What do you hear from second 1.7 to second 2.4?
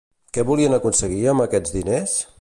diners?